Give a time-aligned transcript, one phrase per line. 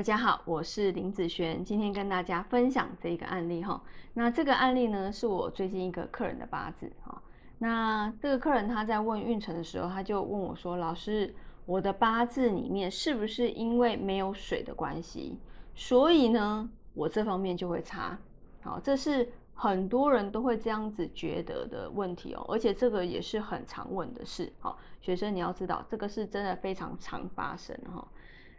[0.00, 3.78] 大家好，我是林子璇，今天跟大家分享这一个案例哈。
[4.14, 7.20] 那这个案例呢，是我最近一个客人的八字哈。
[7.58, 11.34] 那这个客人他在问运程的时候，他就问我说：“老师，
[11.66, 15.38] 我的八字里面是不是因为没有水的关系，
[15.74, 18.18] 所以呢，我这方面就会差？”
[18.64, 24.50] 好，这是很多人都会这样子觉得的问题哦，而且这个也是很常问的事。
[24.60, 28.08] 好，学生你要知道，这个是真的非常常发生哈。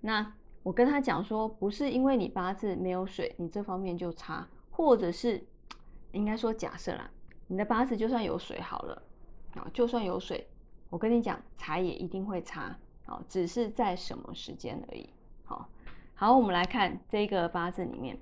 [0.00, 0.32] 那
[0.68, 5.42] 我跟他讲说，不是因为你八字没有水，你这方面就差，或者是
[6.12, 7.10] 应该说假设啦，
[7.46, 9.02] 你的八字就算有水好了，
[9.54, 10.46] 啊，就算有水，
[10.90, 15.08] 我跟你讲财也一定会差，啊，只是在什么时间而已。
[15.42, 15.66] 好，
[16.12, 18.18] 好，我们来看这个八字里面，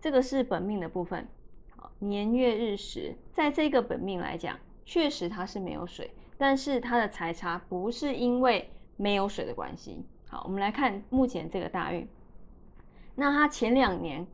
[0.00, 1.28] 这个是本命的部分，
[1.76, 10.02] 好，年月日时，在这个本命来讲，确实它是没有水，但是它的财差不是因为没有水的关系。
[10.30, 12.08] 好，我们来看目前这个大运。
[13.16, 14.24] 那他前两年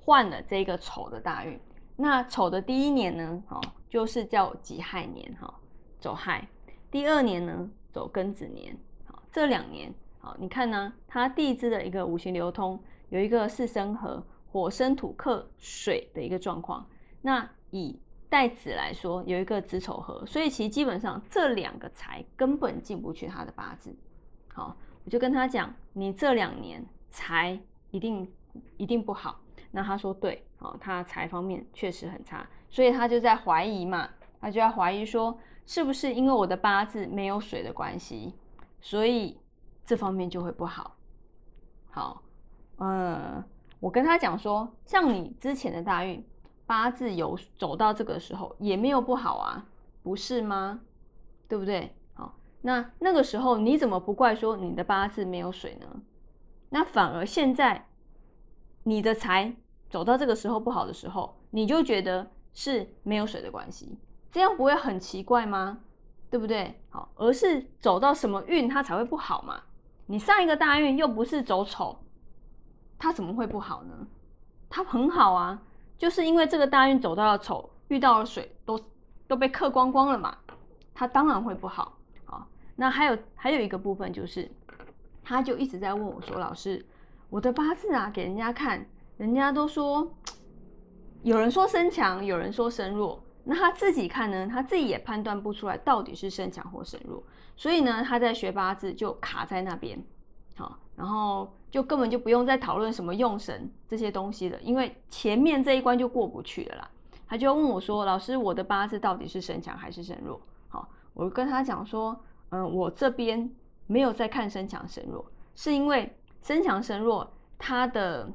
[0.00, 1.60] 换了这个丑的大运。
[1.94, 5.52] 那丑的第一年呢，好，就是叫己亥年，哈，
[6.00, 6.48] 走亥。
[6.90, 8.74] 第二年呢，走庚子年。
[9.04, 16.88] 好，这两年，好，你看呢，他地支的一个五行流通有一个四生合，火生土克水的一个状况。
[17.20, 23.94] 那以带子来说，有一个子丑合，所以其实基本上这两个财根本进不去他的八字。
[24.56, 24.76] 好。
[25.04, 27.56] 我就跟他讲，你这两年财
[27.92, 28.28] 一定
[28.76, 29.38] 一定不好。
[29.70, 34.08] 那他说对，哦，他财方面确实很差，所以他就在怀疑嘛，
[34.40, 38.34] 他就在怀疑说，是不是因为我的八字没有水的关系，
[38.80, 39.38] 所以
[39.84, 40.96] 这方面就会不好。
[41.90, 42.22] 好，
[42.78, 43.44] 嗯，
[43.78, 46.24] 我跟他讲说，像你之前的大运
[46.66, 49.64] 八字有走到这个时候，也没有不好啊，
[50.02, 50.80] 不是吗？
[51.46, 51.94] 对不对？
[52.66, 55.86] 那那个时候你怎么不怪说你的八字没有水呢？
[56.70, 57.86] 那反而现在
[58.82, 59.54] 你的财
[59.88, 63.96] 走到这个时候不好的时候，你就觉得是没有水的关系，
[64.32, 65.78] 这样不会很奇怪吗？
[66.28, 66.82] 对不对？
[66.90, 69.62] 好，而是走到什么运它才会不好嘛？
[70.06, 71.96] 你上一个大运又不是走丑，
[72.98, 74.08] 它怎么会不好呢？
[74.68, 75.62] 它很好啊，
[75.96, 78.80] 就是因为这个大运走到了丑，遇到了水都
[79.28, 80.36] 都被克光光了嘛，
[80.92, 81.95] 它当然会不好。
[82.76, 84.50] 那还有还有一个部分就是，
[85.24, 86.84] 他就一直在问我说：“老师，
[87.30, 90.12] 我的八字啊，给人家看，人家都说，
[91.22, 93.22] 有人说身强，有人说身弱。
[93.44, 97.22] 那他自己看呢，他自己也判断不出来到底是身强或身弱。
[97.56, 99.98] 所以呢，他在学八字就卡在那边，
[100.56, 106.90] 好，然后就根本就不用再讨论什么用神这些东西了，因为前面这一关就过不去了啦。
[107.26, 110.38] 他就问我说：老师，我的八字到底是身强还是身弱？
[110.68, 112.14] 好，我跟他讲说。
[112.50, 113.50] 嗯，我这边
[113.86, 115.24] 没有在看身强身弱，
[115.54, 118.30] 是因为身强身弱，它的，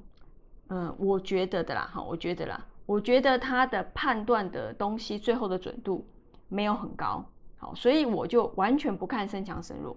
[0.68, 6.06] 嗯，我觉得的啦，哈，我觉得啦，我觉得它的判断的东西最后的准度
[6.50, 7.26] 没有很高，
[7.58, 9.96] 好，所以我就完全不看身强身弱，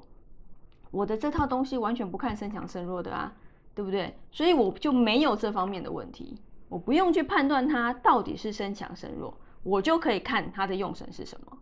[0.90, 3.32] 我的这套东西完全不看身强身弱的啊，
[3.74, 4.16] 对不对？
[4.30, 11.58] 所以我就没有这方面的问题，我不用去判断它到底是身强身弱，我就可以看它的用神是什么。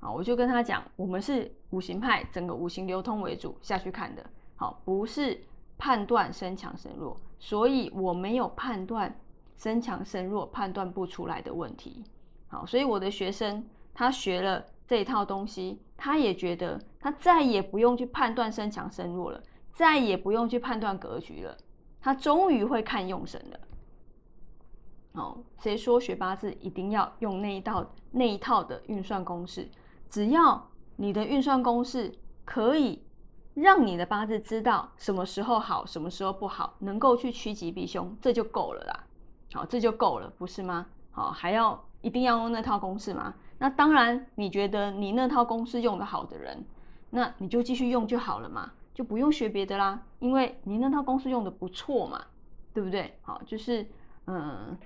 [0.00, 4.24] 好，我就跟他讲，我们是五行派，整个五行流通为主下去看的。
[4.54, 5.42] 好，不是
[5.76, 9.18] 判断身强身弱，所以我没有判断
[9.56, 12.04] 身强身弱判断不出来的问题。
[12.46, 19.42] 好，所以我的学生他学了这一套东西，他也觉得他再也不用去判断身强身弱了，
[19.72, 21.56] 再也不用去判断格局了，
[22.00, 23.60] 他终于会看用神了。
[25.12, 29.68] 好，谁说学八字一定要用那一套那一套的运算公式？
[30.08, 32.14] 只要你的运算公式
[32.44, 33.04] 可以
[33.54, 39.04] 让你的八字知道什么时候好，什么时候不好，能够去趋吉避凶，这就够了啦。
[39.52, 40.86] 好，这就够了，不是吗？
[41.10, 43.34] 好，还要一定要用那套公式吗？
[43.58, 46.64] 那当然，你觉得你那套公式用的好的人，
[47.10, 52.24] 那你就继续用就好了嘛，就不用学别的啦，因为你那套公式用的不错嘛，
[52.72, 53.18] 对不对？
[53.22, 53.86] 好，就是
[54.26, 54.78] 嗯，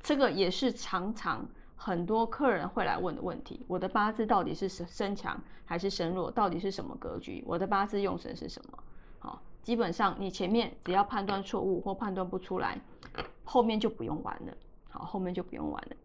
[0.00, 1.46] 这个也是常常。
[1.84, 6.30] 很多客人会来问的问题：我的八字到底是身强还是身弱？
[6.30, 7.42] 到底是什么格局？
[7.44, 8.78] 我的八字用神是什么？
[9.18, 12.80] 好，基本上你前面只要判断错误或判断不出来，
[13.42, 14.52] 后面就不用玩了。
[14.90, 15.96] 好，后面就不用玩了。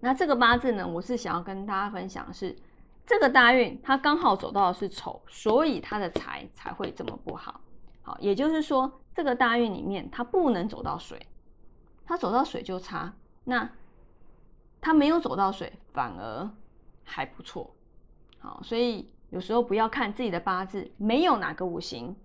[0.00, 0.88] 那这个八字呢？
[0.88, 2.56] 我是想要跟大家分享的是，
[3.04, 7.60] 这个大运它刚好走到的是丑，所以它的财才会这么不好。
[8.00, 11.26] 好，也就是说，这个大运里面它不能走到水，
[12.06, 13.12] 它走到水就差。
[13.44, 13.68] 那
[14.80, 16.50] 他没有走到水，反而
[17.04, 17.74] 还不错。
[18.38, 22.16] 好，所以有时候不要看自己的八字没有哪个五行，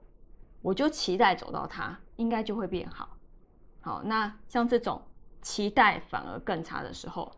[0.61, 1.99] 我就期待走到它。
[2.17, 3.17] 应该就会变好。
[3.81, 5.01] 好，那像这种
[5.41, 7.35] 期待反而更差的时候，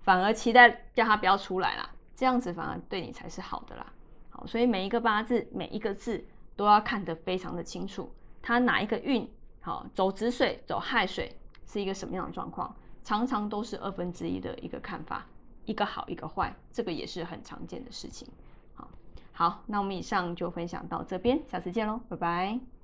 [0.00, 3.92] 反而期待叫他不要出来啦，这样子反而对你才是好的啦。
[4.28, 6.26] 好，所以每一个八字每一个字
[6.56, 8.12] 都要看得非常的清楚，
[8.42, 12.74] 它哪一个运好走子水走亥水是一个什么样的状况，
[13.06, 15.24] 常常都是二分之一的一个看法，
[15.64, 18.26] 一个好一个坏，这个也是很常见的事情。
[18.74, 18.88] 好，
[19.30, 22.75] 好，那我们以上就分享到这边，下次见喽，拜拜。